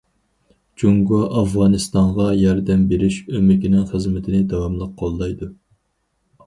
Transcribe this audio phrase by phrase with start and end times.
[0.83, 5.55] جۇڭگو ئافغانىستانغا ياردەم بېرىش ئۆمىكىنىڭ خىزمىتىنى داۋاملىق قوللايدۇ.